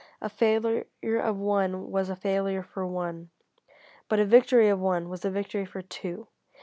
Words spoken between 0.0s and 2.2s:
A failure of one was a